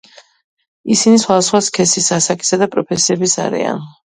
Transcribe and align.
ისინი 0.95 1.19
სხვადასხვა 1.25 1.61
სქესის, 1.67 2.09
ასაკისა 2.17 2.61
და 2.65 2.71
პროფესიების 2.77 3.41
არიან. 3.49 3.89